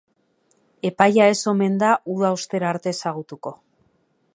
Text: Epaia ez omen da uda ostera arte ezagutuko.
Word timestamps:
Epaia 0.89 1.27
ez 1.33 1.37
omen 1.53 1.77
da 1.85 1.93
uda 2.15 2.35
ostera 2.39 2.73
arte 2.75 2.97
ezagutuko. 2.97 3.57